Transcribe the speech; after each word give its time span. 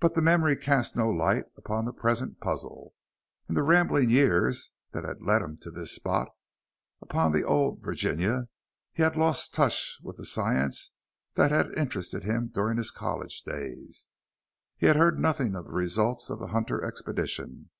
But 0.00 0.14
the 0.14 0.20
memory 0.20 0.56
cast 0.56 0.96
no 0.96 1.08
light 1.08 1.44
upon 1.56 1.84
the 1.84 1.92
present 1.92 2.40
puzzle. 2.40 2.92
In 3.48 3.54
the 3.54 3.62
rambling 3.62 4.10
years 4.10 4.72
that 4.90 5.04
had 5.04 5.22
led 5.22 5.42
him 5.42 5.58
to 5.58 5.70
this 5.70 5.94
spot 5.94 6.30
upon 7.00 7.30
the 7.30 7.44
old 7.44 7.80
Virginia, 7.84 8.48
he 8.92 9.04
had 9.04 9.16
lost 9.16 9.54
touch 9.54 9.96
with 10.02 10.16
the 10.16 10.26
science 10.26 10.90
that 11.34 11.52
had 11.52 11.72
interested 11.78 12.24
him 12.24 12.48
during 12.48 12.78
his 12.78 12.90
college 12.90 13.42
days. 13.42 14.08
He 14.76 14.86
had 14.86 14.96
heard 14.96 15.20
nothing 15.20 15.54
of 15.54 15.66
the 15.66 15.72
results 15.72 16.28
of 16.28 16.40
the 16.40 16.48
Hunter 16.48 16.84
expedition. 16.84 17.70